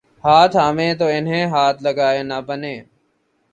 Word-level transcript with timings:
ہاتھ 0.23 0.55
آویں 0.67 0.93
تو 0.99 1.05
انہیں 1.17 1.45
ہاتھ 1.53 1.79
لگائے 1.83 2.21
نہ 2.29 2.37
بنے 2.47 2.75